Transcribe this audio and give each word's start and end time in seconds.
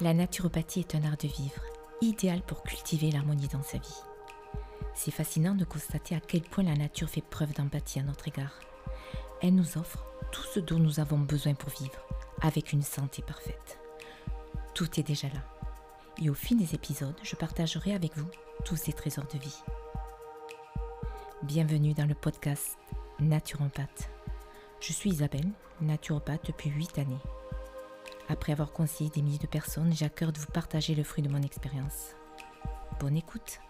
La 0.00 0.12
naturopathie 0.12 0.80
est 0.80 0.96
un 0.96 1.04
art 1.04 1.16
de 1.16 1.28
vivre, 1.28 1.62
idéal 2.00 2.42
pour 2.42 2.64
cultiver 2.64 3.12
l'harmonie 3.12 3.46
dans 3.46 3.62
sa 3.62 3.78
vie. 3.78 4.02
C'est 4.92 5.12
fascinant 5.12 5.54
de 5.54 5.64
constater 5.64 6.16
à 6.16 6.20
quel 6.20 6.42
point 6.42 6.64
la 6.64 6.74
nature 6.74 7.08
fait 7.08 7.22
preuve 7.22 7.52
d'empathie 7.52 8.00
à 8.00 8.02
notre 8.02 8.26
égard. 8.26 8.58
Elle 9.40 9.54
nous 9.54 9.78
offre 9.78 10.04
tout 10.32 10.42
ce 10.52 10.58
dont 10.58 10.80
nous 10.80 10.98
avons 10.98 11.18
besoin 11.18 11.54
pour 11.54 11.70
vivre, 11.70 12.04
avec 12.42 12.72
une 12.72 12.82
santé 12.82 13.22
parfaite. 13.22 13.78
Tout 14.74 14.98
est 14.98 15.04
déjà 15.04 15.28
là. 15.28 15.44
Et 16.20 16.28
au 16.28 16.34
fil 16.34 16.58
des 16.58 16.74
épisodes, 16.74 17.14
je 17.22 17.36
partagerai 17.36 17.94
avec 17.94 18.16
vous 18.16 18.28
tous 18.64 18.76
ces 18.76 18.92
trésors 18.92 19.28
de 19.32 19.38
vie. 19.38 19.62
Bienvenue 21.44 21.94
dans 21.94 22.06
le 22.06 22.16
podcast 22.16 22.78
Naturopathe. 23.20 24.10
Je 24.80 24.92
suis 24.92 25.10
Isabelle, 25.10 25.52
naturopathe 25.80 26.46
depuis 26.48 26.70
8 26.70 26.98
années. 26.98 27.22
Après 28.28 28.52
avoir 28.52 28.72
conseillé 28.72 29.10
des 29.10 29.22
milliers 29.22 29.38
de 29.38 29.46
personnes, 29.46 29.92
j'ai 29.92 30.06
à 30.06 30.08
cœur 30.08 30.32
de 30.32 30.38
vous 30.38 30.50
partager 30.52 30.94
le 30.94 31.04
fruit 31.04 31.22
de 31.22 31.28
mon 31.28 31.42
expérience. 31.42 32.16
Bonne 33.00 33.16
écoute 33.16 33.60